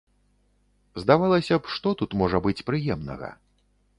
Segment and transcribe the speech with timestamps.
[1.01, 3.29] Здавалася б, што тут можа быць прыемнага?